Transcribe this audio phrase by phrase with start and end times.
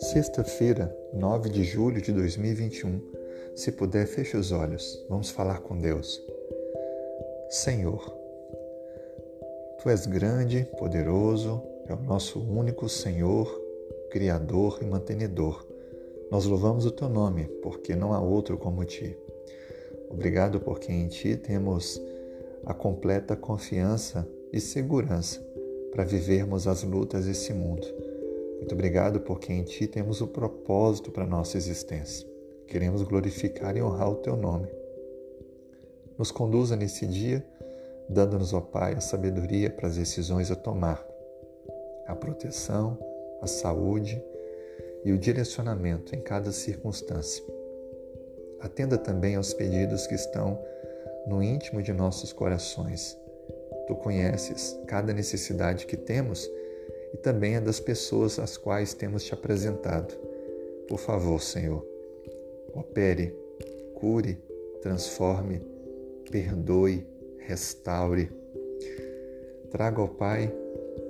[0.00, 3.00] Sexta-feira, 9 de julho de 2021.
[3.54, 5.04] Se puder, feche os olhos.
[5.08, 6.20] Vamos falar com Deus.
[7.48, 8.12] Senhor,
[9.80, 13.48] Tu és grande, poderoso, é o nosso único Senhor,
[14.10, 15.64] Criador e mantenedor.
[16.30, 19.16] Nós louvamos o Teu nome, porque não há outro como Ti.
[20.08, 22.02] Obrigado porque em Ti temos
[22.66, 25.49] a completa confiança e segurança
[25.90, 27.86] para vivermos as lutas desse mundo.
[28.58, 32.28] Muito obrigado porque em Ti temos o propósito para a nossa existência.
[32.66, 34.68] Queremos glorificar e honrar o Teu nome.
[36.16, 37.44] Nos conduza nesse dia,
[38.08, 41.04] dando-nos, ó Pai, a sabedoria para as decisões a tomar,
[42.06, 42.98] a proteção,
[43.40, 44.22] a saúde
[45.04, 47.42] e o direcionamento em cada circunstância.
[48.60, 50.62] Atenda também aos pedidos que estão
[51.26, 53.19] no íntimo de nossos corações.
[53.90, 56.48] Tu conheces cada necessidade que temos
[57.12, 60.14] e também a das pessoas às quais temos te apresentado.
[60.86, 61.84] Por favor, Senhor,
[62.72, 63.34] opere,
[63.96, 64.38] cure,
[64.80, 65.60] transforme,
[66.30, 67.04] perdoe,
[67.40, 68.30] restaure.
[69.72, 70.54] Traga ao Pai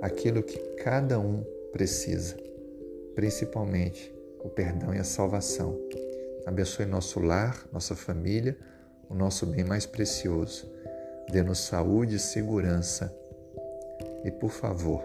[0.00, 2.34] aquilo que cada um precisa,
[3.14, 4.10] principalmente
[4.42, 5.78] o perdão e a salvação.
[6.46, 8.56] Abençoe nosso lar, nossa família,
[9.06, 10.79] o nosso bem mais precioso.
[11.30, 13.14] Dê-nos saúde e segurança.
[14.24, 15.02] E por favor,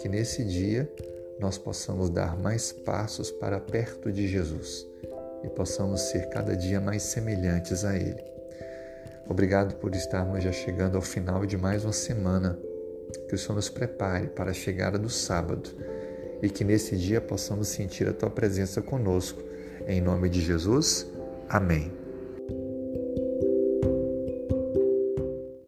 [0.00, 0.90] que nesse dia
[1.38, 4.86] nós possamos dar mais passos para perto de Jesus
[5.44, 8.22] e possamos ser cada dia mais semelhantes a Ele.
[9.28, 12.58] Obrigado por estarmos já chegando ao final de mais uma semana.
[13.28, 15.70] Que o Senhor nos prepare para a chegada do sábado
[16.42, 19.42] e que nesse dia possamos sentir a Tua presença conosco.
[19.86, 21.06] Em nome de Jesus,
[21.48, 22.01] amém.